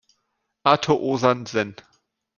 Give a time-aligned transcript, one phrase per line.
[0.63, 1.75] Artur Osann sen.